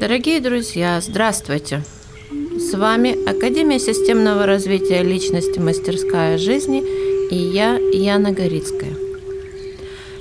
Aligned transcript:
Дорогие 0.00 0.40
друзья, 0.40 0.98
здравствуйте! 1.02 1.82
С 2.58 2.72
вами 2.72 3.22
Академия 3.28 3.78
системного 3.78 4.46
развития 4.46 5.02
личности 5.02 5.58
«Мастерская 5.58 6.38
жизни» 6.38 6.82
и 7.30 7.36
я, 7.36 7.76
Яна 7.76 8.32
Горицкая. 8.32 8.94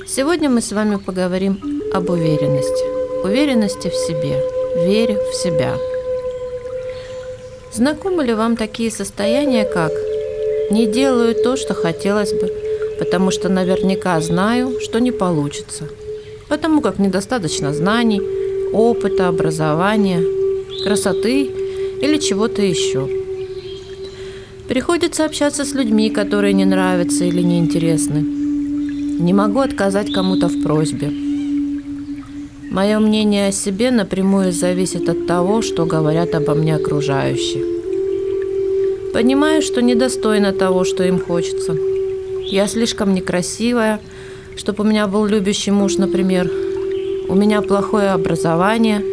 Сегодня 0.05 0.49
мы 0.49 0.59
с 0.59 0.73
вами 0.73 0.97
поговорим 0.97 1.81
об 1.93 2.09
уверенности. 2.09 3.23
Уверенности 3.23 3.87
в 3.87 3.95
себе, 3.95 4.43
вере 4.75 5.17
в 5.17 5.33
себя. 5.33 5.77
Знакомы 7.71 8.25
ли 8.25 8.33
вам 8.33 8.57
такие 8.57 8.91
состояния, 8.91 9.63
как 9.63 9.93
«не 10.71 10.87
делаю 10.87 11.35
то, 11.35 11.55
что 11.55 11.73
хотелось 11.73 12.33
бы, 12.33 12.51
потому 12.99 13.31
что 13.31 13.47
наверняка 13.47 14.19
знаю, 14.19 14.81
что 14.81 14.99
не 14.99 15.13
получится», 15.13 15.87
потому 16.49 16.81
как 16.81 16.99
недостаточно 16.99 17.73
знаний– 17.73 18.21
опыта, 18.73 19.27
образования, 19.27 20.23
красоты 20.83 21.49
или 22.01 22.17
чего-то 22.17 22.61
еще. 22.61 23.07
Приходится 24.67 25.25
общаться 25.25 25.65
с 25.65 25.73
людьми, 25.73 26.09
которые 26.09 26.53
не 26.53 26.65
нравятся 26.65 27.25
или 27.25 27.41
неинтересны. 27.41 28.19
Не 29.19 29.33
могу 29.33 29.59
отказать 29.59 30.13
кому-то 30.13 30.47
в 30.47 30.61
просьбе. 30.61 31.11
Мое 32.69 32.99
мнение 32.99 33.47
о 33.47 33.51
себе 33.51 33.89
напрямую 33.89 34.51
зависит 34.53 35.09
от 35.09 35.25
того, 35.25 35.63
что 35.63 35.85
говорят 35.85 36.35
обо 36.35 36.53
мне 36.53 36.75
окружающие. 36.75 37.63
Понимаю, 39.11 39.63
что 39.63 39.81
недостойна 39.81 40.53
того, 40.53 40.83
что 40.83 41.03
им 41.03 41.19
хочется. 41.19 41.75
Я 42.45 42.67
слишком 42.67 43.15
некрасивая, 43.15 43.99
чтобы 44.55 44.83
у 44.83 44.87
меня 44.87 45.07
был 45.07 45.25
любящий 45.25 45.71
муж, 45.71 45.97
например, 45.97 46.49
у 47.29 47.35
меня 47.35 47.61
плохое 47.61 48.09
образование, 48.09 49.03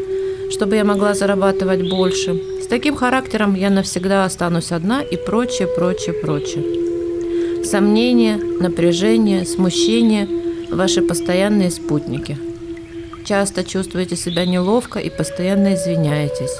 чтобы 0.50 0.77
я 0.77 0.84
могла 0.84 1.12
зарабатывать 1.12 1.89
больше. 1.89 2.41
С 2.62 2.67
таким 2.67 2.97
характером 2.97 3.55
я 3.55 3.69
навсегда 3.69 4.25
останусь 4.25 4.73
одна 4.73 5.03
и 5.03 5.17
прочее, 5.17 5.69
прочее, 5.69 6.14
прочее. 6.14 7.64
Сомнения, 7.64 8.36
напряжение, 8.61 9.45
смущение– 9.45 10.27
ваши 10.70 11.03
постоянные 11.03 11.70
спутники. 11.70 12.39
Часто 13.25 13.64
чувствуете 13.64 14.17
себя 14.17 14.47
неловко 14.47 14.98
и 14.98 15.11
постоянно 15.11 15.75
извиняетесь. 15.75 16.56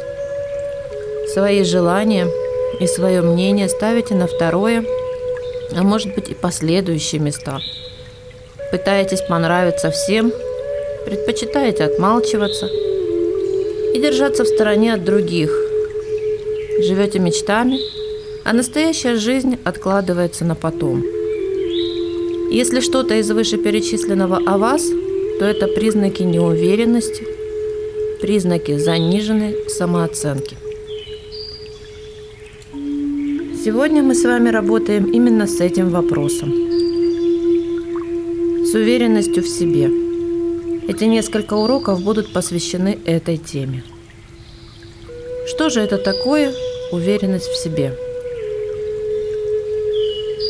Свои 1.33 1.65
желания 1.65 2.29
и 2.81 2.87
свое 2.87 3.23
мнение 3.23 3.69
ставите 3.69 4.15
на 4.15 4.27
второе, 4.27 4.85
а 5.75 5.83
может 5.83 6.15
быть 6.15 6.29
и 6.29 6.35
последующие 6.35 7.21
места. 7.21 7.61
Пытаетесь 8.71 9.23
понравиться 9.23 9.91
всем– 9.91 10.31
предпочитаете 11.07 11.85
отмалчиваться 11.85 12.69
и 13.95 13.99
держаться 14.01 14.45
в 14.45 14.49
стороне 14.49 14.93
от 14.95 15.05
других. 15.05 15.51
Живете 16.83 17.21
мечтами, 17.21 17.79
а 18.45 18.53
настоящая 18.53 19.15
жизнь 19.17 19.57
откладывается 19.65 20.45
на 20.45 20.57
потом. 20.57 21.05
Если 22.51 22.81
что-то 22.81 23.15
из 23.15 23.31
вышеперечисленного 23.31 24.41
о 24.47 24.59
вас, 24.59 24.85
то 25.39 25.45
это 25.45 25.69
признаки 25.69 26.23
неуверенности, 26.23 27.27
признаки 28.21 28.77
заниженной 28.77 29.57
самооценки. 29.69 30.57
Сегодня 33.65 34.03
мы 34.03 34.15
с 34.15 34.25
вами 34.25 34.49
работаем 34.49 35.05
именно 35.05 35.47
с 35.47 35.61
этим 35.61 35.91
вопросом. 35.91 36.53
С 38.65 38.75
уверенностью 38.75 39.43
в 39.43 39.49
себе– 39.49 39.91
эти 40.89 41.05
несколько 41.05 41.55
уроков 41.55 42.03
будут 42.03 42.33
посвящены 42.33 42.99
этой 43.05 43.37
теме. 43.37 43.83
Что 45.49 45.69
же 45.69 45.81
это 45.81 45.99
такое 45.99 46.53
уверенность 46.93 47.49
в 47.49 47.57
себе? 47.57 47.97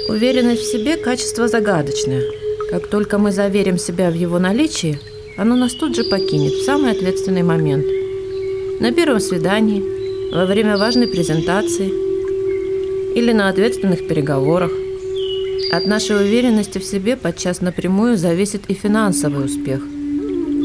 Уверенность 0.08 0.62
в 0.62 0.70
себе– 0.70 0.96
качество 0.98 1.48
загадочное. 1.48 2.22
Как 2.70 2.88
только 2.88 3.18
мы 3.18 3.32
заверим 3.32 3.78
себя 3.78 4.10
в 4.10 4.14
его 4.14 4.38
наличии, 4.38 4.98
оно 5.36 5.56
нас 5.56 5.72
тут 5.72 5.96
же 5.96 6.04
покинет 6.04 6.52
в 6.52 6.64
самый 6.64 6.92
ответственный 6.92 7.42
момент. 7.42 7.86
На 8.80 8.92
первом 8.92 9.20
свидании, 9.20 9.82
во 10.32 10.44
время 10.44 10.76
важной 10.76 11.08
презентации 11.08 11.88
или 13.16 13.32
на 13.32 13.48
ответственных 13.48 14.06
переговорах. 14.06 14.70
От 15.72 15.86
нашей 15.86 16.16
уверенности 16.16 16.78
в 16.78 16.84
себе 16.84 17.16
подчас 17.16 17.60
напрямую 17.60 18.16
зависит 18.16 18.62
и 18.68 18.74
финансовый 18.74 19.44
успех– 19.44 19.82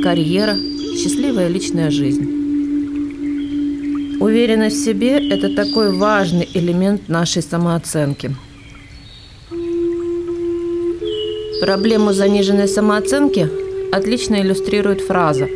карьера, 0.01 0.57
счастливая 0.97 1.47
личная 1.47 1.91
жизнь. 1.91 2.41
Уверенность 4.19 4.77
в 4.77 4.85
себе– 4.85 5.29
это 5.31 5.55
такой 5.55 5.91
важный 5.95 6.47
элемент 6.53 7.09
нашей 7.09 7.41
самооценки. 7.41 8.35
Проблему 11.61 12.13
заниженной 12.13 12.67
самооценки 12.67 13.49
отлично 13.91 14.41
иллюстрирует 14.41 15.01
фраза, 15.01 15.47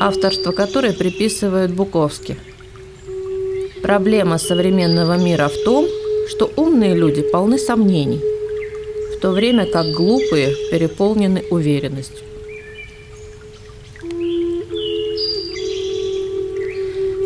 авторство 0.00 0.52
которой 0.52 0.92
приписывают 0.92 1.72
Буковски. 1.72 2.36
Проблема 3.82 4.38
современного 4.38 5.16
мира 5.16 5.48
в 5.48 5.64
том, 5.64 5.86
что 6.28 6.50
умные 6.56 6.94
люди 6.94 7.22
полны 7.22 7.58
сомнений, 7.58 8.20
в 9.16 9.20
то 9.20 9.30
время 9.30 9.66
как 9.66 9.86
глупые 9.92 10.54
переполнены 10.70 11.44
уверенностью. 11.50 12.29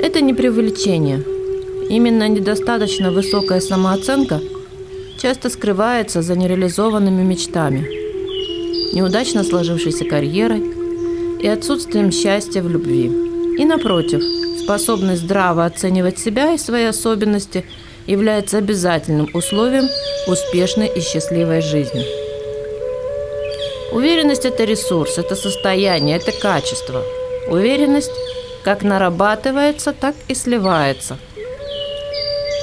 Это 0.05 0.21
не 0.21 0.35
преувеличение. 0.35 1.25
Именно 1.89 2.29
недостаточно 2.29 3.11
высокая 3.11 3.61
самооценка 3.61 4.39
часто 5.19 5.49
скрывается 5.49 6.21
за 6.21 6.37
нереализованными 6.37 7.23
мечтами, 7.23 7.89
неудачно 8.95 9.43
сложившейся 9.45 10.05
карьерой 10.05 10.63
и 11.41 11.49
отсутствием 11.49 12.13
счастья 12.13 12.61
в 12.61 12.69
любви. 12.69 13.07
И 13.59 13.65
напротив, 13.65 14.23
способность 14.63 15.23
здраво 15.23 15.65
оценивать 15.65 16.19
себя 16.19 16.53
и 16.53 16.59
свои 16.59 16.85
особенности 16.85 17.65
является 18.07 18.59
обязательным 18.59 19.31
условием 19.33 19.89
успешной 20.27 20.89
и 20.89 21.01
счастливой 21.01 21.63
жизни. 21.63 22.05
Уверенность– 23.91 24.45
это 24.45 24.65
ресурс, 24.65 25.17
это 25.17 25.35
состояние, 25.35 26.19
это 26.19 26.31
качество. 26.31 27.03
Уверенность 27.49 28.13
как 28.65 28.83
нарабатывается, 28.83 29.93
так 29.93 30.15
и 30.27 30.35
сливается. 30.35 31.19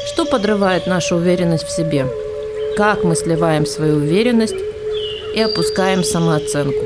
Что 0.07 0.25
подрывает 0.25 0.88
нашу 0.88 1.17
уверенность 1.17 1.63
в 1.63 1.72
себе? 1.72 2.07
Как 2.75 3.03
мы 3.03 3.16
сливаем 3.16 3.66
свою 3.66 3.97
уверенность 3.97 4.56
и 5.35 5.40
опускаем 5.40 6.03
самооценку? 6.03 6.84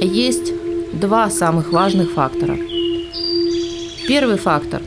Есть 0.00 0.52
два 0.92 1.28
самых 1.30 1.70
важных 1.70 2.12
фактора. 2.12 2.56
Первый 4.08 4.38
фактор 4.38 4.80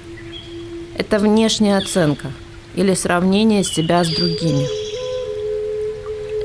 –это 0.97 1.19
внешняя 1.19 1.77
оценка 1.77 2.31
или 2.75 2.93
сравнение 2.95 3.63
себя 3.63 4.03
с 4.03 4.07
другими. 4.07 4.67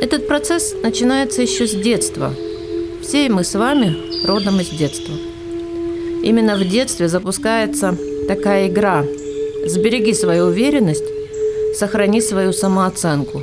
Этот 0.03 0.29
процесс 0.29 0.75
начинается 0.83 1.41
еще 1.41 1.67
с 1.67 1.73
детства. 1.73 2.35
Все 3.03 3.29
мы 3.31 3.45
с 3.45 3.55
вами 3.55 4.27
родом 4.27 4.61
из 4.61 4.69
детства– 4.69 5.15
Именно 6.25 6.57
в 6.57 6.67
детстве 6.67 7.09
запускается 7.09 7.95
такая 8.27 8.69
игра. 8.69 9.05
Сбереги 9.67 10.15
свою 10.15 10.47
уверенность, 10.47 11.05
сохрани 11.75 12.23
свою 12.23 12.55
самооценку. 12.55 13.43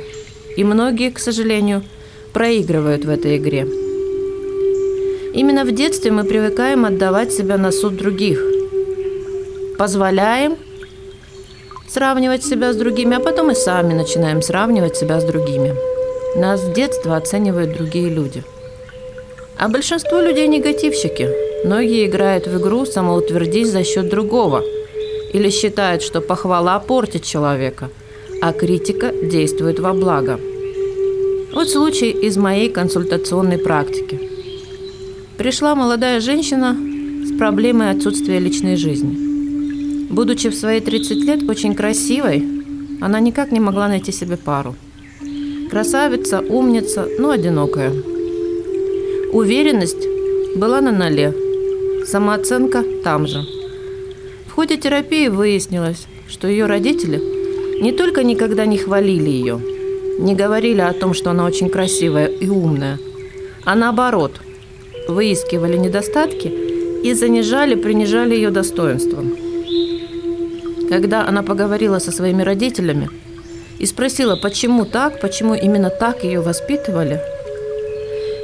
И 0.56 0.64
многие, 0.64 1.12
к 1.12 1.20
сожалению, 1.20 1.84
проигрывают 2.32 3.04
в 3.04 3.08
этой 3.08 3.36
игре. 3.36 3.68
Именно 5.32 5.64
в 5.64 5.70
детстве 5.72 6.10
мы 6.10 6.24
привыкаем 6.24 6.84
отдавать 6.84 7.32
себя 7.32 7.56
на 7.56 7.70
суд 7.70 7.96
других. 7.96 8.42
Позволяем 9.78 10.56
сравнивать 11.88 12.44
себя 12.44 12.72
с 12.72 12.76
другими, 12.76 13.16
а 13.16 13.20
потом 13.20 13.52
и 13.52 13.54
сами 13.54 13.94
начинаем 13.94 14.42
сравнивать 14.42 14.96
себя 14.96 15.20
с 15.20 15.24
другими. 15.24 15.72
Нас 16.34 16.60
с 16.60 16.72
детства 16.72 17.16
оценивают 17.16 17.74
другие 17.74 18.08
люди. 18.08 18.42
А 19.56 19.68
большинство 19.68 20.20
людей 20.20 20.48
негативщики– 20.48 21.28
Многие 21.64 22.06
играют 22.06 22.48
в 22.48 22.58
игру 22.58 22.84
самоутвердись 22.84 23.70
за 23.70 23.84
счет 23.84 24.08
другого 24.08 24.64
или 25.32 25.48
считают, 25.48 26.02
что 26.02 26.20
похвала 26.20 26.80
портит 26.80 27.22
человека, 27.22 27.88
а 28.40 28.52
критика 28.52 29.12
действует 29.12 29.78
во 29.78 29.92
благо. 29.92 30.40
Вот 31.54 31.70
случай 31.70 32.10
из 32.10 32.36
моей 32.36 32.68
консультационной 32.68 33.58
практики. 33.58 34.20
Пришла 35.38 35.76
молодая 35.76 36.20
женщина 36.20 36.76
с 37.24 37.38
проблемой 37.38 37.90
отсутствия 37.90 38.40
личной 38.40 38.76
жизни. 38.76 40.10
Будучи 40.10 40.48
в 40.48 40.56
свои 40.56 40.80
30 40.80 41.16
лет 41.24 41.48
очень 41.48 41.76
красивой, 41.76 42.44
она 43.00 43.20
никак 43.20 43.52
не 43.52 43.60
могла 43.60 43.86
найти 43.86 44.10
себе 44.10 44.36
пару. 44.36 44.74
Красавица, 45.70 46.40
умница, 46.40 47.06
но 47.18 47.30
одинокая. 47.30 47.92
Уверенность 49.32 50.06
была 50.56 50.80
на 50.80 50.90
ноле– 50.90 51.32
Самооценка 52.12 52.84
там 53.02 53.26
же. 53.26 53.42
ходе 54.54 54.76
терапии 54.76 55.28
выяснилось, 55.28 56.06
что 56.28 56.46
ее 56.46 56.66
родители 56.66 57.18
не 57.80 57.90
только 57.92 58.22
никогда 58.22 58.66
не 58.66 58.76
хвалили 58.76 59.30
ее, 59.30 59.58
не 60.18 60.34
говорили 60.34 60.82
о 60.82 60.92
том, 60.92 61.14
что 61.14 61.30
она 61.30 61.46
очень 61.46 61.70
красивая 61.70 62.26
и 62.26 62.48
умная, 62.48 62.98
а 63.64 63.74
наоборот, 63.74 64.42
выискивали 65.08 65.78
недостатки 65.78 66.48
и 67.02 67.14
занижали, 67.14 67.76
принижали 67.76 68.34
ее 68.34 68.50
достоинство. 68.50 69.24
Когда 70.90 71.26
она 71.26 71.42
поговорила 71.42 71.98
со 71.98 72.12
своими 72.12 72.42
родителями 72.42 73.08
и 73.78 73.86
спросила, 73.86 74.36
почему 74.36 74.84
так, 74.84 75.18
почему 75.22 75.54
именно 75.54 75.88
так 75.88 76.24
ее 76.24 76.42
воспитывали, 76.42 77.22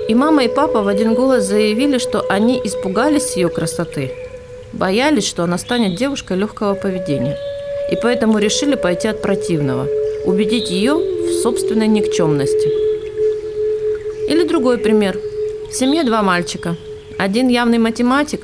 и 0.08 0.14
мама 0.14 0.44
и 0.44 0.48
папа 0.48 0.82
в 0.82 0.88
один 0.88 1.14
голос 1.14 1.44
заявили, 1.44 1.98
что 1.98 2.24
они 2.30 2.58
испугались 2.64 3.36
ее 3.36 3.50
красоты, 3.50 4.10
боялись, 4.72 5.26
что 5.26 5.44
она 5.44 5.58
станет 5.58 5.96
девушкой 5.96 6.38
легкого 6.38 6.74
поведения, 6.74 7.36
и 7.92 7.96
поэтому 8.02 8.38
решили 8.38 8.74
пойти 8.74 9.06
от 9.08 9.20
противного, 9.20 9.86
убедить 10.24 10.70
ее 10.70 10.94
в 10.94 11.42
собственной 11.42 11.86
никчемности. 11.86 12.68
Или 14.30 14.48
другой 14.48 14.78
пример. 14.78 15.18
В 15.70 15.74
семье 15.74 16.04
два 16.04 16.22
мальчика. 16.22 16.76
Один 17.18 17.48
явный 17.48 17.78
математик, 17.78 18.40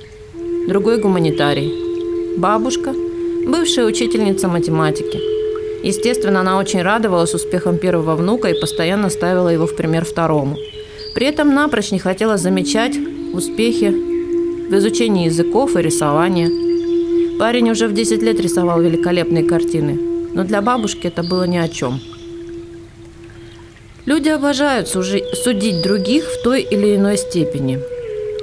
другой 0.69 0.99
гуманитарий. 0.99 2.37
Бабушка– 2.37 2.93
бывшая 3.47 3.87
учительница 3.87 4.49
математики. 4.49 5.19
Естественно, 5.83 6.41
она 6.41 6.59
очень 6.59 6.83
радовалась 6.83 7.35
успехам 7.35 7.79
первого 7.79 8.17
внука 8.17 8.49
и 8.49 8.61
постоянно 8.61 9.09
ставила 9.09 9.49
его 9.49 9.67
в 9.67 9.77
пример 9.77 10.05
второму– 10.05 10.59
при 11.15 11.29
этом 11.29 11.55
напрочь 11.55 11.93
не 11.93 11.99
хотела 11.99 12.37
замечать 12.37 12.97
успехи 13.33 13.91
в 14.69 14.77
изучении 14.77 15.27
языков 15.27 15.77
и 15.77 15.83
рисования. 15.83 16.51
Парень 17.39 17.71
уже 17.71 17.87
в 17.87 17.95
10 17.95 18.23
лет 18.23 18.41
рисовал 18.41 18.81
великолепные 18.83 19.45
картины, 19.45 19.99
но 20.35 20.45
для 20.45 20.61
бабушки 20.61 21.07
это 21.07 21.23
было 21.23 21.45
ни 21.45 21.57
о 21.57 21.69
чем. 21.69 22.01
Люди 24.07 24.29
обожают 24.29 24.89
судить 24.89 25.83
других 25.83 26.25
в 26.25 26.43
той 26.43 26.63
или 26.63 26.97
иной 26.97 27.17
степени. 27.17 27.79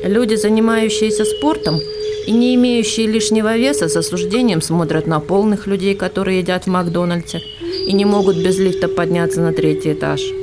Люди, 0.04 0.36
занимающиеся 0.36 1.26
спортом 1.26 1.80
и 2.26 2.32
не 2.32 2.56
имеющие 2.56 3.06
лишнего 3.06 3.56
веса, 3.58 3.88
с 3.88 3.96
осуждением 3.96 4.62
смотрят 4.62 5.08
на 5.08 5.20
полных 5.20 5.68
людей, 5.68 5.94
которые 5.94 6.40
едят 6.40 6.66
в 6.66 6.68
Макдональдсе 6.68 7.42
и 7.88 7.94
не 7.94 8.06
могут 8.06 8.38
без 8.38 8.58
лифта 8.58 8.88
подняться 8.88 9.42
на 9.42 9.54
третий 9.54 9.94
этаж– 9.94 10.22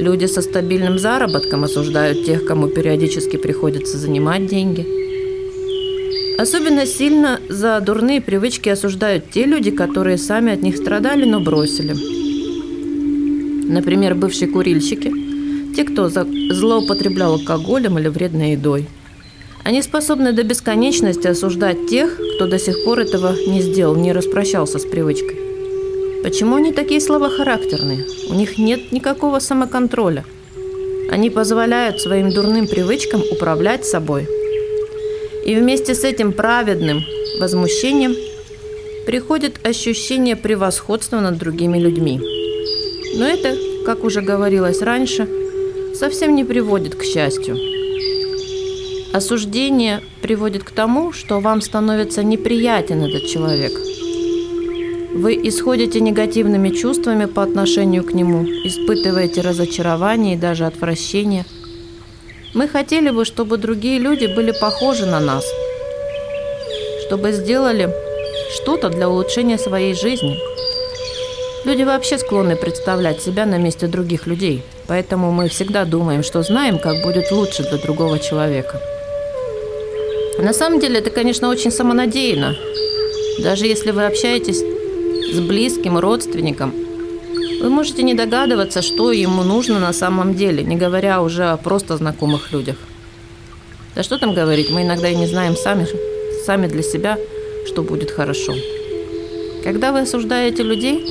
Люди 0.00 0.24
со 0.24 0.40
стабильным 0.40 0.98
заработком 0.98 1.64
осуждают 1.64 2.24
тех, 2.24 2.46
кому 2.46 2.68
периодически 2.68 3.36
приходится 3.36 3.98
занимать 3.98 4.46
деньги. 4.46 4.86
Особенно 6.38 6.86
сильно 6.86 7.38
за 7.50 7.78
дурные 7.80 8.22
привычки 8.22 8.70
осуждают 8.70 9.30
те 9.30 9.44
люди, 9.44 9.70
которые 9.70 10.16
сами 10.16 10.54
от 10.54 10.62
них 10.62 10.78
страдали, 10.78 11.26
но 11.26 11.38
бросили. 11.38 11.94
Например, 13.70 14.14
бывшие 14.14 14.48
курильщики, 14.50 15.12
те, 15.76 15.84
кто 15.84 16.08
злоупотреблял 16.08 17.34
алкоголем 17.34 17.98
или 17.98 18.08
вредной 18.08 18.52
едой. 18.52 18.88
Они 19.64 19.82
способны 19.82 20.32
до 20.32 20.44
бесконечности 20.44 21.26
осуждать 21.26 21.88
тех, 21.88 22.18
кто 22.36 22.46
до 22.46 22.58
сих 22.58 22.84
пор 22.84 23.00
этого 23.00 23.36
не 23.46 23.60
сделал, 23.60 23.94
не 23.96 24.14
распрощался 24.14 24.78
с 24.78 24.86
привычкой. 24.86 25.39
Почему 26.22 26.56
они 26.56 26.70
такие 26.72 27.00
слабохарактерные? 27.00 28.04
У 28.28 28.34
них 28.34 28.58
нет 28.58 28.92
никакого 28.92 29.38
самоконтроля. 29.38 30.26
Они 31.10 31.30
позволяют 31.30 32.00
своим 32.00 32.30
дурным 32.30 32.66
привычкам 32.66 33.22
управлять 33.32 33.86
собой. 33.86 34.28
И 35.46 35.54
вместе 35.54 35.94
с 35.94 36.04
этим 36.04 36.32
праведным 36.34 37.02
возмущением 37.40 38.14
приходит 39.06 39.66
ощущение 39.66 40.36
превосходства 40.36 41.20
над 41.20 41.38
другими 41.38 41.78
людьми. 41.78 42.20
Но 43.16 43.26
это, 43.26 43.56
как 43.86 44.04
уже 44.04 44.20
говорилось 44.20 44.82
раньше, 44.82 45.26
совсем 45.94 46.34
не 46.34 46.44
приводит 46.44 46.96
к 46.96 47.02
счастью. 47.02 47.56
Осуждение 49.14 50.02
приводит 50.20 50.64
к 50.64 50.70
тому, 50.70 51.12
что 51.12 51.40
вам 51.40 51.62
становится 51.62 52.22
неприятен 52.22 53.02
этот 53.02 53.26
человек– 53.26 53.72
вы 55.12 55.34
исходите 55.42 56.00
негативными 56.00 56.70
чувствами 56.70 57.24
по 57.24 57.42
отношению 57.42 58.04
к 58.04 58.12
нему, 58.12 58.44
испытываете 58.44 59.40
разочарование 59.40 60.34
и 60.34 60.38
даже 60.38 60.66
отвращение. 60.66 61.44
Мы 62.54 62.68
хотели 62.68 63.10
бы, 63.10 63.24
чтобы 63.24 63.58
другие 63.58 63.98
люди 63.98 64.26
были 64.26 64.52
похожи 64.52 65.06
на 65.06 65.20
нас, 65.20 65.44
чтобы 67.06 67.32
сделали 67.32 67.92
что-то 68.54 68.88
для 68.88 69.08
улучшения 69.08 69.58
своей 69.58 69.94
жизни. 69.94 70.36
Люди 71.64 71.82
вообще 71.82 72.16
склонны 72.18 72.56
представлять 72.56 73.20
себя 73.20 73.46
на 73.46 73.58
месте 73.58 73.86
других 73.86 74.26
людей, 74.26 74.62
поэтому 74.86 75.30
мы 75.30 75.48
всегда 75.48 75.84
думаем, 75.84 76.22
что 76.22 76.42
знаем, 76.42 76.78
как 76.78 77.02
будет 77.02 77.30
лучше 77.30 77.62
для 77.64 77.78
другого 77.78 78.18
человека. 78.18 78.80
На 80.38 80.54
самом 80.54 80.80
деле 80.80 81.00
это, 81.00 81.10
конечно, 81.10 81.48
очень 81.48 81.70
самонадеянно. 81.70 82.56
Даже 83.40 83.66
если 83.66 83.90
вы 83.90 84.06
общаетесь 84.06 84.62
с 85.32 85.40
близким 85.40 85.98
родственником, 85.98 86.72
вы 87.60 87.68
можете 87.68 88.02
не 88.02 88.14
догадываться, 88.14 88.80
что 88.80 89.12
ему 89.12 89.42
нужно 89.42 89.78
на 89.78 89.92
самом 89.92 90.34
деле, 90.34 90.62
не 90.62 90.76
говоря 90.76 91.22
уже 91.22 91.44
о 91.44 91.56
просто 91.56 91.96
знакомых 91.96 92.52
людях. 92.52 92.76
Да 93.94 94.02
что 94.02 94.18
там 94.18 94.34
говорить, 94.34 94.70
мы 94.70 94.82
иногда 94.82 95.08
и 95.08 95.16
не 95.16 95.26
знаем 95.26 95.56
сами, 95.56 95.86
сами 96.46 96.68
для 96.68 96.82
себя, 96.82 97.18
что 97.66 97.82
будет 97.82 98.10
хорошо. 98.10 98.54
Когда 99.62 99.92
вы 99.92 100.00
осуждаете 100.00 100.62
людей, 100.62 101.04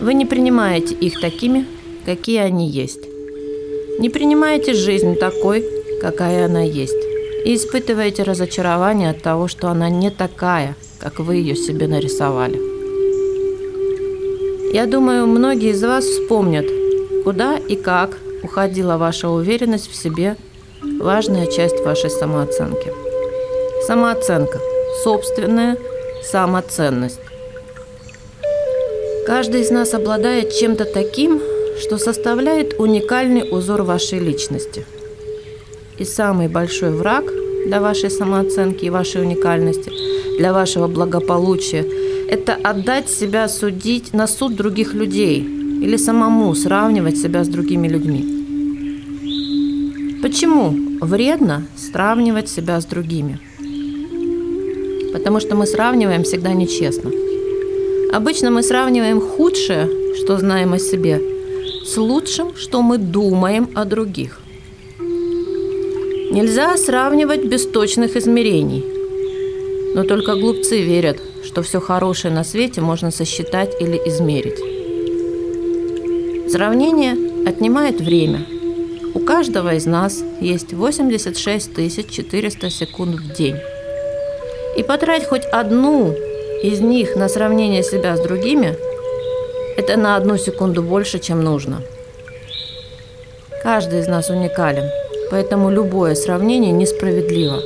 вы 0.00 0.14
не 0.14 0.26
принимаете 0.26 0.94
их 0.94 1.20
такими, 1.20 1.66
какие 2.04 2.38
они 2.38 2.68
есть. 2.68 3.00
Не 3.98 4.10
принимаете 4.10 4.74
жизнь 4.74 5.16
такой, 5.16 5.64
какая 6.00 6.46
она 6.46 6.62
есть. 6.62 6.94
И 7.44 7.56
испытываете 7.56 8.22
разочарование 8.22 9.10
от 9.10 9.22
того, 9.22 9.48
что 9.48 9.68
она 9.68 9.88
не 9.88 10.10
такая, 10.10 10.76
как 11.00 11.18
вы 11.18 11.36
ее 11.36 11.56
себе 11.56 11.88
нарисовали. 11.88 12.75
Я 14.76 14.84
думаю, 14.84 15.26
многие 15.26 15.70
из 15.70 15.82
вас 15.82 16.04
вспомнят, 16.04 16.66
куда 17.24 17.56
и 17.56 17.76
как 17.76 18.18
уходила 18.42 18.98
ваша 18.98 19.30
уверенность 19.30 19.90
в 19.90 19.96
себе, 19.96 20.36
важная 21.00 21.46
часть 21.46 21.80
вашей 21.82 22.10
самооценки. 22.10 22.92
Самооценка, 23.86 24.60
собственная 25.02 25.78
самоценность. 26.22 27.20
Каждый 29.26 29.62
из 29.62 29.70
нас 29.70 29.94
обладает 29.94 30.52
чем-то 30.52 30.84
таким, 30.84 31.40
что 31.80 31.96
составляет 31.96 32.78
уникальный 32.78 33.48
узор 33.50 33.80
вашей 33.80 34.18
личности. 34.18 34.84
И 35.96 36.04
самый 36.04 36.48
большой 36.48 36.90
враг 36.90 37.24
для 37.66 37.80
вашей 37.80 38.10
самооценки 38.10 38.84
и 38.84 38.90
вашей 38.90 39.22
уникальности, 39.22 39.90
для 40.38 40.52
вашего 40.52 40.86
благополучия– 40.86 41.84
это 42.28 42.54
отдать 42.54 43.10
себя 43.10 43.48
судить 43.48 44.12
на 44.12 44.26
суд 44.26 44.54
других 44.54 44.94
людей 44.94 45.40
или 45.40 45.96
самому 45.96 46.54
сравнивать 46.54 47.18
себя 47.18 47.44
с 47.44 47.48
другими 47.48 47.88
людьми. 47.88 48.24
Почему 50.22 50.74
вредно 51.00 51.66
сравнивать 51.76 52.48
себя 52.48 52.80
с 52.80 52.84
другими? 52.84 53.38
Потому 55.12 55.40
что 55.40 55.54
мы 55.56 55.66
сравниваем 55.66 56.22
всегда 56.22 56.52
нечестно. 56.52 57.10
Обычно 58.12 58.50
мы 58.50 58.62
сравниваем 58.62 59.20
худшее, 59.20 59.88
что 60.16 60.38
знаем 60.38 60.72
о 60.72 60.78
себе, 60.78 61.20
с 61.84 61.96
лучшим, 61.96 62.56
что 62.56 62.82
мы 62.82 62.98
думаем 62.98 63.68
о 63.74 63.84
других. 63.84 64.40
Нельзя 66.36 66.76
сравнивать 66.76 67.44
без 67.46 67.66
точных 67.66 68.14
измерений. 68.14 68.84
Но 69.94 70.04
только 70.04 70.34
глупцы 70.34 70.82
верят, 70.82 71.16
что 71.42 71.62
все 71.62 71.80
хорошее 71.80 72.34
на 72.34 72.44
свете 72.44 72.82
можно 72.82 73.10
сосчитать 73.10 73.74
или 73.80 73.96
измерить. 74.04 74.58
Сравнение 76.52 77.48
отнимает 77.48 78.02
время. 78.02 78.44
У 79.14 79.20
каждого 79.20 79.76
из 79.76 79.86
нас 79.86 80.22
есть 80.42 80.74
86 80.74 81.70
400 82.10 82.68
секунд 82.68 83.16
в 83.16 83.32
день. 83.32 83.56
И 84.76 84.82
потратить 84.82 85.28
хоть 85.28 85.46
одну 85.46 86.12
из 86.62 86.80
них 86.80 87.16
на 87.16 87.30
сравнение 87.30 87.82
себя 87.82 88.14
с 88.14 88.20
другими– 88.20 88.76
это 89.78 89.96
на 89.96 90.16
одну 90.16 90.36
секунду 90.36 90.82
больше, 90.82 91.18
чем 91.18 91.42
нужно. 91.42 91.80
Каждый 93.62 94.00
из 94.00 94.06
нас 94.06 94.28
уникален, 94.28 94.90
поэтому 95.30 95.70
любое 95.70 96.14
сравнение 96.14 96.72
несправедливо. 96.72 97.62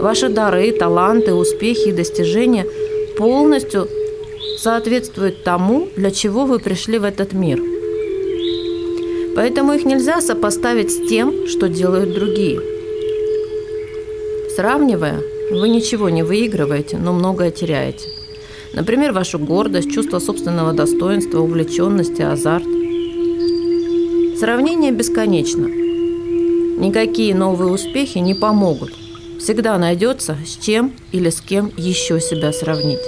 Ваши 0.00 0.28
дары, 0.28 0.72
таланты, 0.72 1.34
успехи 1.34 1.88
и 1.88 1.92
достижения– 1.92 2.66
полностью 3.16 3.88
соответствует 4.58 5.44
тому, 5.44 5.88
для 5.96 6.10
чего 6.10 6.44
вы 6.44 6.58
пришли 6.58 6.98
в 6.98 7.04
этот 7.04 7.32
мир. 7.32 7.62
Поэтому 9.34 9.72
их 9.72 9.84
нельзя 9.84 10.20
сопоставить 10.20 10.90
с 10.90 11.08
тем, 11.08 11.46
что 11.46 11.68
делают 11.68 12.12
другие. 12.14 12.60
Сравнивая, 14.54 15.22
вы 15.50 15.68
ничего 15.68 16.10
не 16.10 16.22
выигрываете, 16.22 16.98
но 16.98 17.12
многое 17.12 17.50
теряете. 17.50 18.08
Например, 18.74 19.12
вашу 19.12 19.38
гордость, 19.38 19.90
чувство 19.90 20.18
собственного 20.18 20.72
достоинства, 20.72 21.40
увлеченности, 21.40 22.22
азарт. 22.22 22.66
Сравнение 24.38 24.92
бесконечно. 24.92 25.68
Никакие 26.82 27.32
новые 27.32 27.70
успехи 27.70 28.18
не 28.18 28.34
помогут. 28.34 28.90
Всегда 29.38 29.78
найдется 29.78 30.36
с 30.44 30.56
чем 30.56 30.92
или 31.12 31.30
с 31.30 31.40
кем 31.40 31.70
еще 31.76 32.20
себя 32.20 32.52
сравнить. 32.52 32.98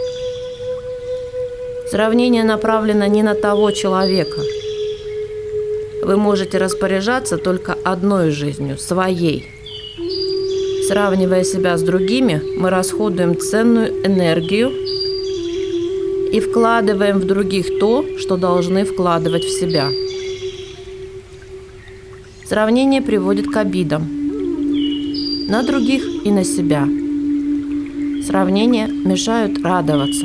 Сравнение 1.90 2.44
направлено 2.44 3.06
не 3.06 3.24
на 3.24 3.34
того 3.34 3.72
человека. 3.72 4.40
Вы 6.04 6.16
можете 6.16 6.58
распоряжаться 6.58 7.36
только 7.36 7.76
одной 7.84 8.30
жизнью, 8.30 8.78
своей. 8.78 9.44
Сравнивая 10.86 11.42
себя 11.42 11.76
с 11.76 11.82
другими, 11.82 12.40
мы 12.56 12.70
расходуем 12.70 13.36
ценную 13.36 14.06
энергию 14.06 14.70
и 16.32 16.38
вкладываем 16.38 17.18
в 17.18 17.26
других 17.26 17.80
то, 17.80 18.04
что 18.18 18.36
должны 18.36 18.84
вкладывать 18.84 19.42
в 19.42 19.50
себя. 19.50 19.90
Сравнение 22.54 23.02
приводит 23.02 23.48
к 23.48 23.56
обидам 23.56 24.06
на 25.48 25.64
других 25.64 26.04
и 26.24 26.30
на 26.30 26.44
себя. 26.44 26.86
Сравнения 28.24 28.86
мешают 28.86 29.60
радоваться. 29.64 30.24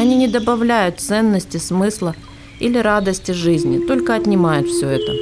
Они 0.00 0.16
не 0.16 0.28
добавляют 0.28 0.98
ценности, 0.98 1.58
смысла 1.58 2.16
или 2.58 2.78
радости 2.78 3.32
жизни, 3.32 3.86
только 3.86 4.14
отнимают 4.14 4.66
все 4.66 4.88
это. 4.88 5.12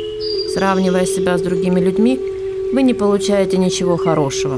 Сравнивая 0.54 1.04
себя 1.04 1.36
с 1.36 1.42
другими 1.42 1.80
людьми, 1.80 2.16
вы 2.72 2.82
не 2.82 2.94
получаете 2.94 3.56
ничего 3.56 3.96
хорошего. 3.96 4.56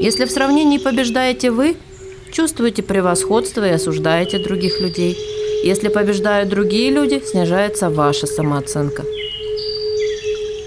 Если 0.00 0.24
в 0.24 0.30
сравнении 0.30 0.78
побеждаете 0.78 1.50
вы– 1.50 1.76
Чувствуете 2.30 2.82
превосходство 2.82 3.66
и 3.66 3.72
осуждаете 3.72 4.38
других 4.38 4.80
людей. 4.80 5.16
Если 5.64 5.88
побеждают 5.88 6.50
другие 6.50 6.90
люди, 6.90 7.22
снижается 7.24 7.88
ваша 7.88 8.26
самооценка. 8.26 9.02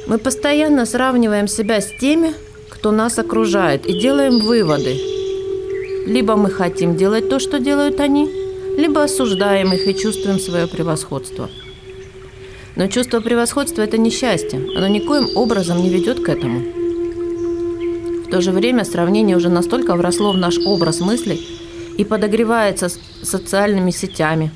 Мы 0.07 0.17
постоянно 0.17 0.85
сравниваем 0.85 1.47
себя 1.47 1.79
с 1.79 1.91
теми, 1.99 2.33
кто 2.69 2.91
нас 2.91 3.19
окружает, 3.19 3.85
и 3.85 3.99
делаем 3.99 4.39
выводы. 4.39 4.97
Либо 6.07 6.35
мы 6.35 6.49
хотим 6.49 6.97
делать 6.97 7.29
то, 7.29 7.39
что 7.39 7.59
делают 7.59 7.99
они, 7.99 8.27
либо 8.77 9.03
осуждаем 9.03 9.71
их 9.73 9.87
и 9.87 9.95
чувствуем 9.95 10.39
свое 10.39 10.67
превосходство. 10.67 11.49
Но 12.75 12.87
чувство 12.87 13.19
превосходства– 13.19 13.81
это 13.83 13.97
несчастье. 13.97 14.59
Оно 14.75 14.87
никоим 14.87 15.27
образом 15.35 15.81
не 15.81 15.89
ведет 15.89 16.23
к 16.23 16.29
этому. 16.29 16.61
В 18.25 18.29
то 18.31 18.41
же 18.41 18.51
время 18.51 18.85
сравнение 18.85 19.35
уже 19.35 19.49
настолько 19.49 19.95
вросло 19.95 20.31
в 20.31 20.37
наш 20.37 20.57
образ 20.57 21.01
мыслей 21.01 21.45
и 21.97 22.05
подогревается 22.05 22.89
социальными 23.21 23.91
сетями. 23.91 24.51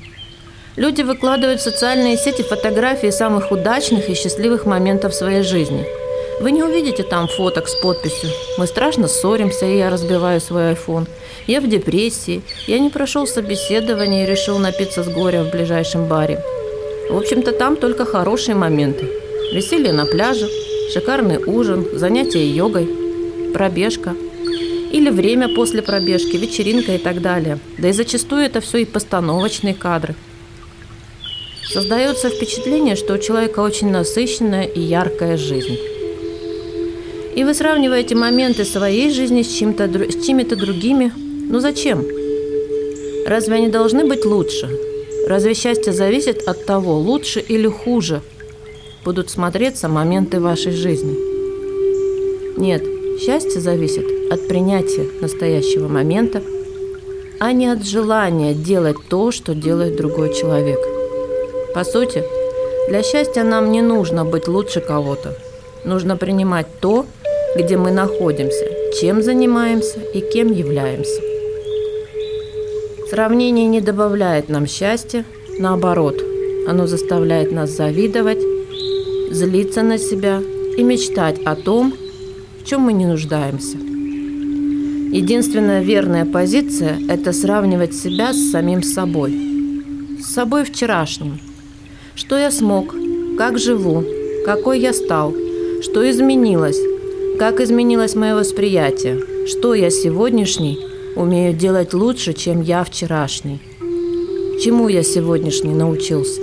Люди 0.76 1.00
выкладывают 1.00 1.60
в 1.60 1.64
социальные 1.64 2.18
сети 2.18 2.42
фотографии 2.42 3.08
самых 3.08 3.50
удачных 3.50 4.10
и 4.10 4.14
счастливых 4.14 4.66
моментов 4.66 5.14
своей 5.14 5.42
жизни. 5.42 5.86
Вы 6.38 6.50
не 6.50 6.62
увидите 6.62 7.02
там 7.02 7.28
фоток 7.28 7.66
с 7.66 7.74
подписью 7.76 8.28
«Мы 8.58 8.66
страшно 8.66 9.08
ссоримся, 9.08 9.64
и 9.64 9.78
я 9.78 9.88
разбиваю 9.88 10.38
свой 10.38 10.72
iPhone», 10.72 11.08
«Я 11.46 11.62
в 11.62 11.68
депрессии», 11.68 12.42
«Я 12.66 12.78
не 12.78 12.90
прошел 12.90 13.26
собеседование 13.26 14.24
и 14.24 14.30
решил 14.30 14.58
напиться 14.58 15.02
с 15.02 15.08
горя 15.08 15.44
в 15.44 15.50
ближайшем 15.50 16.08
баре». 16.08 16.44
В 17.08 17.16
общем-то, 17.16 17.52
там 17.52 17.76
только 17.76 18.04
хорошие 18.04 18.54
моменты. 18.54 19.08
Веселье 19.54 19.94
на 19.94 20.04
пляже, 20.04 20.46
шикарный 20.92 21.38
ужин, 21.42 21.86
занятия 21.94 22.46
йогой– 22.46 22.86
пробежка, 23.54 24.14
или 24.92 25.08
время 25.08 25.48
после 25.48 25.80
пробежки, 25.80 26.36
вечеринка 26.36 26.92
и 26.92 26.98
так 26.98 27.22
далее. 27.22 27.58
Да 27.78 27.88
и 27.88 27.92
зачастую 27.92 28.42
это 28.42 28.60
все 28.60 28.78
и 28.78 28.84
постановочные 28.84 29.72
кадры. 29.72 30.14
Создается 31.68 32.30
впечатление, 32.30 32.96
что 32.96 33.14
у 33.14 33.18
человека 33.18 33.60
очень 33.60 33.90
насыщенная 33.90 34.64
и 34.64 34.80
яркая 34.80 35.36
жизнь. 35.36 35.78
И 37.34 37.44
вы 37.44 37.54
сравниваете 37.54 38.14
моменты 38.14 38.64
своей 38.64 39.10
жизни 39.10 39.42
с, 39.42 39.52
чем-то, 39.52 39.86
с 39.86 40.24
чьими-то 40.24 40.56
другими. 40.56 41.12
Ну 41.16 41.60
зачем? 41.60 42.04
Разве 43.26 43.56
они 43.56 43.68
должны 43.68 44.04
быть 44.06 44.24
лучше? 44.24 44.70
Разве 45.26 45.54
счастье 45.54 45.92
зависит 45.92 46.46
от 46.48 46.64
того, 46.64 46.98
лучше 46.98 47.40
или 47.40 47.66
хуже 47.66 48.22
будут 49.04 49.30
смотреться 49.30 49.88
моменты 49.88 50.40
вашей 50.40 50.72
жизни? 50.72 51.16
Нет, 52.58 52.82
Счастье 53.18 53.62
зависит 53.62 54.04
от 54.30 54.46
принятия 54.46 55.08
настоящего 55.22 55.88
момента, 55.88 56.42
а 57.40 57.52
не 57.52 57.66
от 57.66 57.82
желания 57.82 58.52
делать 58.52 58.98
то, 59.08 59.30
что 59.30 59.54
делает 59.54 59.96
другой 59.96 60.34
человек. 60.34 60.78
По 61.76 61.84
сути, 61.84 62.24
для 62.88 63.02
счастья 63.02 63.42
нам 63.44 63.70
не 63.70 63.82
нужно 63.82 64.24
быть 64.24 64.48
лучше 64.48 64.80
кого-то. 64.80 65.36
Нужно 65.84 66.16
принимать 66.16 66.66
то, 66.80 67.04
где 67.54 67.76
мы 67.76 67.90
находимся, 67.90 68.64
чем 68.98 69.22
занимаемся 69.22 70.00
и 70.14 70.22
кем 70.22 70.50
являемся. 70.50 71.20
Сравнение 73.10 73.66
не 73.66 73.82
добавляет 73.82 74.48
нам 74.48 74.66
счастья, 74.66 75.26
наоборот, 75.58 76.18
оно 76.66 76.86
заставляет 76.86 77.52
нас 77.52 77.68
завидовать, 77.68 78.40
злиться 79.30 79.82
на 79.82 79.98
себя 79.98 80.40
и 80.78 80.82
мечтать 80.82 81.42
о 81.44 81.56
том, 81.56 81.92
чем 82.64 82.80
мы 82.80 82.94
не 82.94 83.04
нуждаемся. 83.04 83.76
Единственная 85.14 85.82
верная 85.82 86.24
позиция– 86.24 86.98
это 87.10 87.34
сравнивать 87.34 87.94
себя 87.94 88.32
с 88.32 88.50
самим 88.50 88.82
собой. 88.82 89.38
С 90.22 90.32
собой 90.32 90.64
вчерашним. 90.64 91.38
Что 92.16 92.36
я 92.36 92.50
смог, 92.50 92.94
как 93.38 93.58
живу, 93.58 94.02
какой 94.44 94.80
я 94.80 94.92
стал, 94.92 95.32
что 95.82 96.10
изменилось, 96.10 96.80
как 97.38 97.60
изменилось 97.60 98.16
мое 98.16 98.34
восприятие, 98.34 99.46
что 99.46 99.74
я 99.74 99.90
сегодняшний 99.90 100.80
умею 101.14 101.54
делать 101.54 101.94
лучше, 101.94 102.32
чем 102.32 102.62
я 102.62 102.82
вчерашний. 102.82 103.60
Чему 104.60 104.88
я 104.88 105.04
сегодняшний 105.04 105.74
научился? 105.74 106.40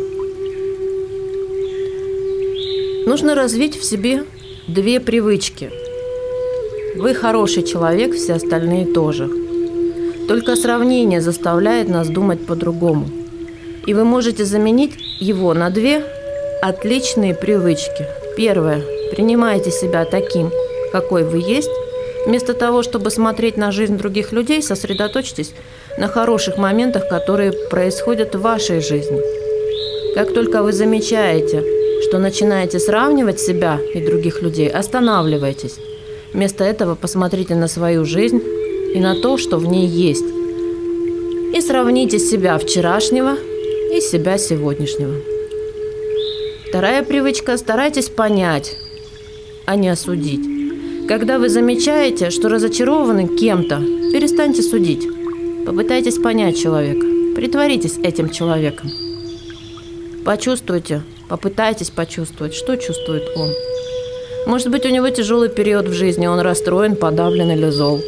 Нужно 3.06 3.36
развить 3.36 3.76
в 3.76 3.84
себе 3.84 4.24
две 4.68 5.02
привычки– 5.02 5.70
вы 6.96 7.16
хороший 7.16 7.64
человек, 7.64 8.14
все 8.14 8.34
остальные 8.34 8.86
тоже. 8.86 9.28
Только 10.28 10.56
сравнение 10.56 11.22
заставляет 11.22 11.90
нас 11.90 12.08
думать 12.08 12.46
по-другому. 12.46 13.08
И 13.86 13.94
вы 13.94 14.04
можете 14.04 14.46
заменить 14.46 14.94
его 15.20 15.54
на 15.54 15.70
две 15.70 16.04
отличные 16.62 17.34
привычки. 17.34 18.08
Первое. 18.38 18.82
Принимайте 19.12 19.72
себя 19.72 20.06
таким, 20.06 20.52
какой 20.92 21.24
вы 21.24 21.40
есть. 21.40 21.70
Вместо 22.26 22.54
того, 22.54 22.84
чтобы 22.84 23.12
смотреть 23.12 23.58
на 23.58 23.72
жизнь 23.72 23.98
других 23.98 24.32
людей, 24.32 24.62
сосредоточьтесь 24.62 25.54
на 25.98 26.08
хороших 26.08 26.58
моментах, 26.58 27.10
которые 27.10 27.52
происходят 27.52 28.34
в 28.34 28.42
вашей 28.42 28.82
жизни. 28.82 29.20
Как 30.16 30.34
только 30.34 30.64
вы 30.64 30.72
замечаете, 30.72 31.64
что 32.08 32.20
начинаете 32.20 32.80
сравнивать 32.80 33.40
себя 33.40 33.80
и 33.94 34.06
других 34.06 34.42
людей, 34.42 34.70
останавливайтесь 34.70 35.78
Вместо 36.34 36.64
этого 36.64 36.96
посмотрите 36.96 37.54
на 37.54 37.68
свою 37.68 38.06
жизнь 38.06 38.42
и 38.94 39.00
на 39.00 39.16
то, 39.22 39.38
что 39.38 39.58
в 39.58 39.68
ней 39.68 39.86
есть. 39.86 40.26
И 41.54 41.62
сравните 41.62 42.18
себя 42.18 42.58
вчерашнего 42.58 43.38
и 43.94 44.02
себя 44.02 44.40
сегодняшнего. 44.40 45.14
Вторая 46.68 47.04
привычка– 47.04 47.58
старайтесь 47.60 48.10
понять, 48.10 48.76
а 49.66 49.76
не 49.76 49.90
осудить. 49.90 51.08
Когда 51.08 51.38
вы 51.38 51.48
замечаете, 51.48 52.32
что 52.32 52.50
разочарованы 52.50 53.28
кем-то, 53.38 53.78
перестаньте 54.12 54.64
судить. 54.64 55.08
Попытайтесь 55.68 56.18
понять 56.18 56.60
человека. 56.60 57.06
Притворитесь 57.36 58.00
этим 58.00 58.30
человеком. 58.30 58.90
Почувствуйте, 60.26 61.04
попытайтесь 61.30 61.92
почувствовать, 61.92 62.56
что 62.56 62.76
чувствует 62.78 63.24
он. 63.36 63.52
Может 64.48 64.72
быть, 64.72 64.86
у 64.88 64.90
него 64.90 65.10
тяжелый 65.10 65.50
период 65.50 65.88
в 65.88 65.94
жизни, 65.94 66.26
он 66.26 66.40
расстроен, 66.40 66.96
подавлен 66.96 67.52
или 67.52 67.70
зол. 67.70 68.02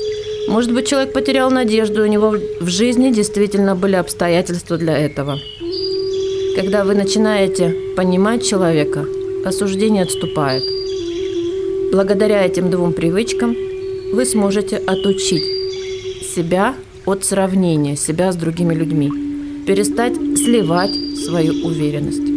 Может 0.47 0.73
быть, 0.73 0.87
человек 0.87 1.13
потерял 1.13 1.51
надежду, 1.51 2.01
у 2.03 2.07
него 2.07 2.35
в 2.59 2.67
жизни 2.69 3.11
действительно 3.11 3.75
были 3.75 3.95
обстоятельства 3.95 4.77
для 4.77 4.97
этого. 4.97 5.37
Когда 6.55 6.85
вы 6.85 6.95
начинаете 6.95 7.75
понимать 7.97 8.47
человека, 8.47 9.05
осуждение 9.43 10.03
отступает. 10.03 10.63
Благодаря 11.91 12.45
этим 12.45 12.69
двум 12.69 12.93
привычкам 12.93 13.53
вы 14.13 14.25
сможете 14.25 14.77
отучить 14.77 15.43
себя 16.33 16.75
от 17.05 17.25
сравнения 17.25 17.97
себя 17.97 18.31
с 18.31 18.37
другими 18.37 18.73
людьми, 18.73 19.11
перестать 19.67 20.15
сливать 20.15 20.95
свою 21.25 21.65
уверенность. 21.65 22.34